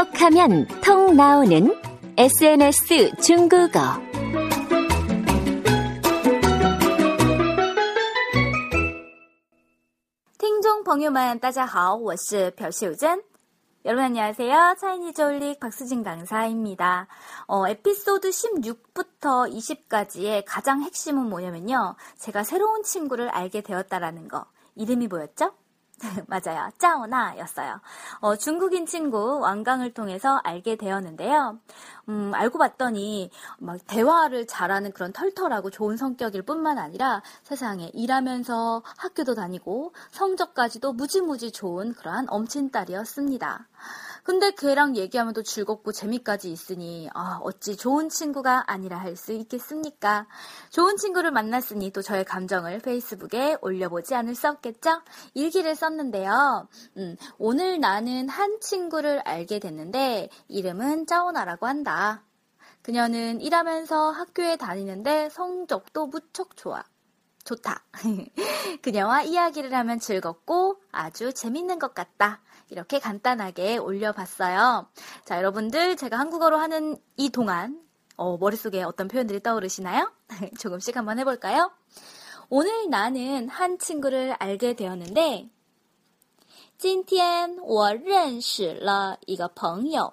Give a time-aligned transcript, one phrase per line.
[0.00, 1.74] 톡하면 통 나오는
[2.16, 3.80] SNS 중국어.
[10.38, 13.22] 听众朋友们，大家好，我是朴秀珍。
[13.84, 14.74] 여러분 안녕하세요.
[14.80, 17.06] 차이니즈 올릭 박수진 강사입니다.
[17.46, 21.94] 어, 에피소드 16부터 20까지의 가장 핵심은 뭐냐면요.
[22.18, 24.46] 제가 새로운 친구를 알게 되었다라는 거.
[24.74, 25.52] 이름이 뭐였죠?
[26.27, 26.69] 맞아요.
[26.77, 27.79] 짜오나였어요.
[28.19, 31.59] 어, 중국인 친구 왕강을 통해서 알게 되었는데요.
[32.09, 39.35] 음, 알고 봤더니 막 대화를 잘하는 그런 털털하고 좋은 성격일 뿐만 아니라 세상에 일하면서 학교도
[39.35, 43.67] 다니고 성적까지도 무지무지 좋은 그러한 엄친딸이었습니다.
[44.23, 50.25] 근데 걔랑 얘기하면 또 즐겁고 재미까지 있으니 아, 어찌 좋은 친구가 아니라 할 수 있겠습니까?
[50.69, 55.01] 좋은 친구를 만났으니 또 저의 감정을 페이스북에 올려보지 않을 수 없겠죠?
[55.33, 56.67] 일기를 썼는데요.
[56.97, 62.23] 음, 오늘 나는 한 친구를 알게 됐는데 이름은 짜오나라고 한다.
[62.81, 66.83] 그녀는 일하면서 학교에 다니는데 성적도 무척 좋아.
[67.44, 67.84] 좋다.
[68.82, 72.40] 그녀와 이야기를 하면 즐겁고 아주 재밌는 것 같다.
[72.68, 74.88] 이렇게 간단하게 올려봤어요.
[75.24, 77.80] 자, 여러분들 제가 한국어로 하는 이 동안
[78.16, 80.10] 어, 머릿속에 어떤 표현들이 떠오르시나요?
[80.58, 81.70] 조금씩 한번 해볼까요?
[82.48, 85.50] 오늘 나는 한 친구를 알게 되었는데
[86.78, 90.12] 今天我认识了一个朋友.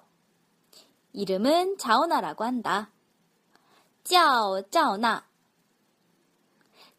[1.12, 2.90] 이름은 자오나라고 한다.
[4.02, 5.24] 叫자오나.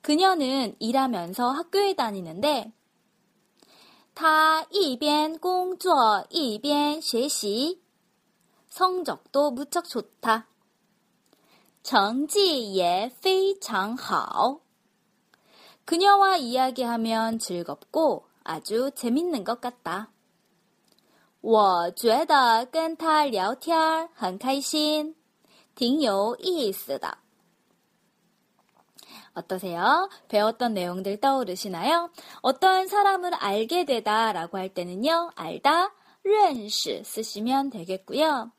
[0.02, 2.71] 그녀는 일하면서 학교에 다니는데
[4.14, 7.82] 他一边工作一边学习.
[8.70, 10.48] 성적도 무척 좋다.
[11.83, 14.61] 成绩也非常好.
[15.86, 20.11] 그녀와 이야기하면 즐겁고 아주 재밌는 것 같다.
[21.42, 25.16] 我觉得跟他聊天很开心,
[25.76, 27.17] 挺有意思的.
[29.39, 30.10] 어떠세요?
[30.30, 32.10] 배웠던 내용들 떠오르시나요?
[32.42, 35.93] 어떤 사람을 알게 되다 라고 할 때는요, 알다,
[36.23, 38.52] 认识 쓰시면 되겠고요.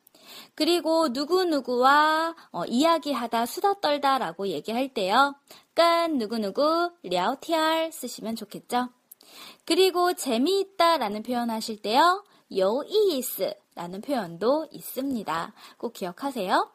[0.54, 5.34] 그리고 누구누구와 어, 이야기하다, 수다 떨다 라고 얘기할 때요,
[5.74, 8.88] 跟 누구누구, 聊天 쓰시면 좋겠죠?
[9.64, 15.52] 그리고 재미있다 라는 표현 하실 때요, 有意思 라는 표현도 있습니다.
[15.76, 16.70] 꼭 기억하세요.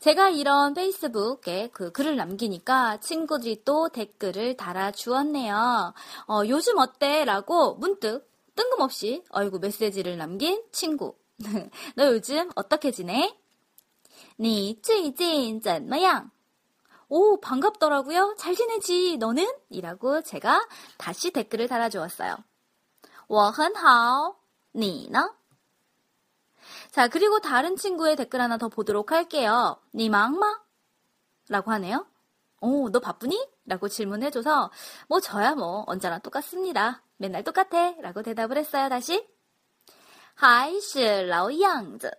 [0.00, 5.94] 제가 이런 페이스북에 그 글을 남기니까 친구들이 또 댓글을 달아주었네요.
[6.26, 7.24] 어, 요즘 어때?
[7.24, 11.14] 라고 문득 뜬금없이 어이구 메시지를 남긴 친구.
[11.94, 13.36] 너 요즘 어떻게 지내?
[14.36, 16.30] 你最近怎么样?
[17.08, 18.34] 오, 반갑더라고요.
[18.38, 19.46] 잘 지내지, 너는?
[19.68, 20.66] 이라고 제가
[20.96, 22.36] 다시 댓글을 달아주었어요.
[23.28, 24.36] 我很好,
[24.74, 25.34] 你呢?
[26.90, 29.80] 자, 그리고 다른 친구의 댓글 하나 더 보도록 할게요.
[29.94, 30.60] 니 막마?
[31.48, 32.06] 라고 하네요.
[32.60, 33.48] 오, 너 바쁘니?
[33.64, 34.70] 라고 질문해줘서,
[35.08, 37.02] 뭐, 저야 뭐, 언제나 똑같습니다.
[37.16, 37.94] 맨날 똑같아.
[38.00, 39.26] 라고 대답을 했어요, 다시.
[40.40, 42.10] 还是老样子.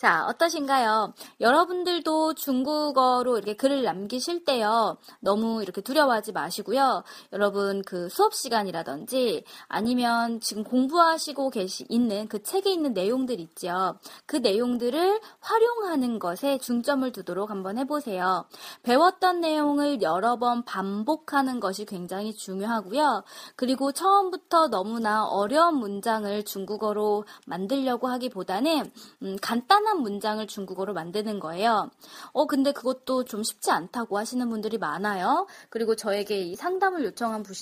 [0.00, 1.12] 자, 어떠신가요?
[1.42, 4.96] 여러분들도 중국어로 이렇게 글을 남기실 때요.
[5.20, 7.04] 너무 이렇게 두려워하지 마시고요.
[7.34, 13.98] 여러분 그 수업 시간이라든지 아니면 지금 공부하시고 계시 있는 그 책에 있는 내용들 있죠.
[14.24, 18.46] 그 내용들을 활용하는 것에 중점을 두도록 한번 해 보세요.
[18.84, 23.22] 배웠던 내용을 여러 번 반복하는 것이 굉장히 중요하고요.
[23.54, 28.90] 그리고 처음부터 너무나 어려운 문장을 중국어로 만들려고 하기보다는
[29.24, 31.90] 음, 간단한 문장을 중국어로 만드는 거예요.
[32.32, 35.46] 어, 근데 그것도 좀 쉽지 않다고 하시는 분들이 많아요.
[35.68, 37.52] 그리고 저에게 이 상담을 요청한 부,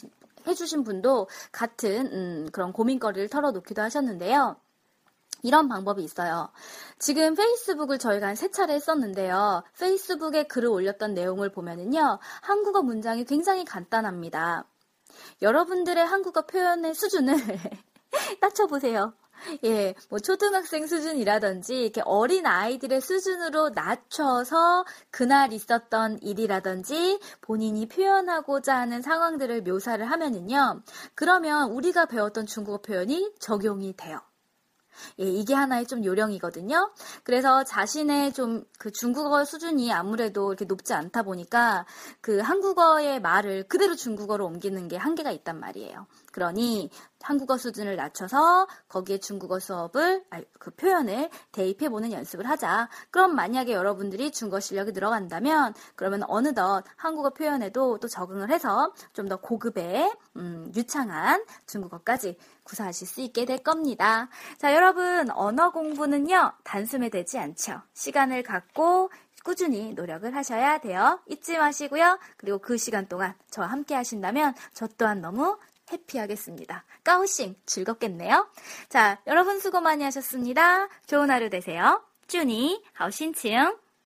[0.47, 4.56] 해주신 분도 같은 음, 그런 고민거리를 털어놓기도 하셨는데요.
[5.43, 6.50] 이런 방법이 있어요.
[6.99, 9.62] 지금 페이스북을 저희가 한 세 차례 했었는데요.
[9.79, 12.19] 페이스북에 글을 올렸던 내용을 보면은요.
[12.43, 14.64] 한국어 문장이 굉장히 간단합니다.
[15.43, 17.35] 여러분들의 한국어 표현의 수준을
[18.41, 19.12] 따쳐보세요.
[19.64, 29.02] 예, 뭐 초등학생 수준이라든지 이렇게 어린 아이들의 수준으로 낮춰서 그날 있었던 일이라든지 본인이 표현하고자 하는
[29.02, 30.82] 상황들을 묘사를 하면은요.
[31.14, 34.20] 그러면 우리가 배웠던 중국어 표현이 적용이 돼요.
[35.20, 36.93] 예, 이게 하나의 좀 요령이거든요.
[37.23, 41.84] 그래서 자신의 좀 그 중국어 수준이 아무래도 이렇게 높지 않다 보니까
[42.20, 46.06] 그 한국어의 말을 그대로 중국어로 옮기는 게 한계가 있단 말이에요.
[46.38, 46.88] 그러니
[47.20, 50.25] 한국어 수준을 낮춰서 거기에 중국어 수업을
[50.61, 52.88] 그 표현을 대입해 보는 연습을 하자.
[53.11, 59.37] 그럼 만약에 여러분들이 중국어 실력이 늘어간다면 그러면 어느덧 한국어 표현에도 또 적응을 해서 좀 더
[59.37, 64.31] 고급의 음, 유창한 중국어까지 구사하실 수 있게 될 겁니다.
[64.56, 67.82] 자, 여러분 언어 공부는요 단숨에 되지 않죠.
[67.93, 69.11] 시간을 갖고
[69.44, 71.20] 꾸준히 노력을 하셔야 돼요.
[71.26, 72.19] 잊지 마시고요.
[72.37, 75.58] 그리고 그 시간 동안 저와 함께 하신다면 저 또한 너무
[75.93, 76.85] 해피하겠습니다.
[77.05, 78.49] 까우싱 즐겁겠네요.
[78.88, 80.88] 자, 여러분 수고 많이 하셨습니다.
[81.06, 82.02] 좋은 하루 되세요.
[82.26, 83.88] 쭈니, 하우신칭.